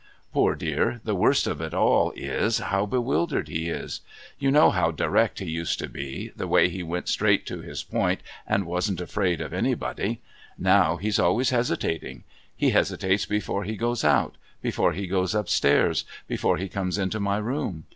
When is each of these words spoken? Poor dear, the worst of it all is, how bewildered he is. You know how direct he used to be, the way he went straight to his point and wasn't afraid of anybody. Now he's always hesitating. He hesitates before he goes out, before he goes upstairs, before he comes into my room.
Poor 0.33 0.55
dear, 0.55 0.99
the 1.03 1.13
worst 1.13 1.45
of 1.45 1.61
it 1.61 1.75
all 1.75 2.11
is, 2.15 2.57
how 2.57 2.87
bewildered 2.87 3.47
he 3.47 3.69
is. 3.69 4.01
You 4.39 4.49
know 4.49 4.71
how 4.71 4.89
direct 4.89 5.37
he 5.37 5.45
used 5.45 5.77
to 5.77 5.87
be, 5.87 6.31
the 6.35 6.47
way 6.47 6.69
he 6.69 6.81
went 6.81 7.07
straight 7.07 7.45
to 7.45 7.59
his 7.61 7.83
point 7.83 8.21
and 8.47 8.65
wasn't 8.65 8.99
afraid 8.99 9.41
of 9.41 9.53
anybody. 9.53 10.19
Now 10.57 10.97
he's 10.97 11.19
always 11.19 11.51
hesitating. 11.51 12.23
He 12.57 12.71
hesitates 12.71 13.27
before 13.27 13.63
he 13.63 13.75
goes 13.77 14.03
out, 14.03 14.37
before 14.59 14.93
he 14.93 15.05
goes 15.05 15.35
upstairs, 15.35 16.03
before 16.27 16.57
he 16.57 16.67
comes 16.67 16.97
into 16.97 17.19
my 17.19 17.37
room. 17.37 17.83